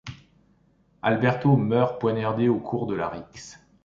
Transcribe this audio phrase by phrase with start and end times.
[1.03, 3.59] Alberto meurt poignardé au cours de la rixe.